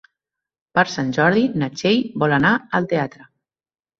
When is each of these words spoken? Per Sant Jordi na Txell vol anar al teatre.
Per 0.79 0.83
Sant 0.93 1.09
Jordi 1.17 1.43
na 1.63 1.69
Txell 1.75 2.01
vol 2.23 2.35
anar 2.39 2.53
al 2.79 2.87
teatre. 2.95 3.29